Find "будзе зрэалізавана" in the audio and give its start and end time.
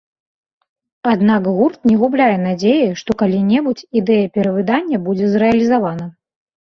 5.09-6.05